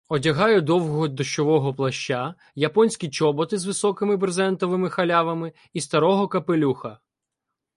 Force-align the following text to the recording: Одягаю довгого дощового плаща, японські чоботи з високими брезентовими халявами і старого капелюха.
Одягаю 0.07 0.61
довгого 0.61 1.07
дощового 1.07 1.73
плаща, 1.73 2.35
японські 2.55 3.09
чоботи 3.09 3.57
з 3.57 3.65
високими 3.65 4.17
брезентовими 4.17 4.89
халявами 4.89 5.53
і 5.73 5.81
старого 5.81 6.27
капелюха. 6.27 6.99